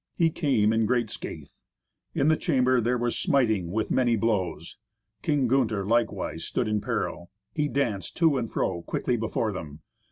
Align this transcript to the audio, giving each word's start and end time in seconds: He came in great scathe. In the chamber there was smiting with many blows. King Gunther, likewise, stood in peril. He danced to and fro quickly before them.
He 0.15 0.31
came 0.31 0.73
in 0.73 0.87
great 0.87 1.11
scathe. 1.11 1.51
In 2.15 2.27
the 2.27 2.35
chamber 2.35 2.81
there 2.81 2.97
was 2.97 3.15
smiting 3.15 3.69
with 3.69 3.91
many 3.91 4.15
blows. 4.15 4.79
King 5.21 5.47
Gunther, 5.47 5.85
likewise, 5.85 6.43
stood 6.43 6.67
in 6.67 6.81
peril. 6.81 7.29
He 7.53 7.67
danced 7.67 8.17
to 8.17 8.39
and 8.39 8.51
fro 8.51 8.81
quickly 8.81 9.15
before 9.15 9.51
them. 9.53 9.81